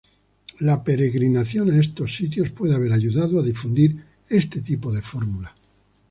La 0.61 0.83
peregrinación 0.83 1.69
a 1.69 1.77
estos 1.79 2.15
sitios 2.15 2.49
puede 2.49 2.73
haber 2.73 2.91
ayudado 2.91 3.39
a 3.39 3.43
difundir 3.43 4.03
este 4.29 4.59
tipo 4.61 4.91
de 4.91 5.03
fórmula. 5.03 5.53